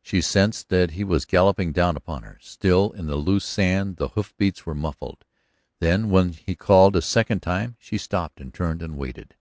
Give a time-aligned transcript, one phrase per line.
[0.00, 4.08] She sensed that he was galloping down upon her; still in the loose sand the
[4.08, 5.26] hoof beats were muffled.
[5.80, 9.34] Then when he called a second time she stopped and turned and waited.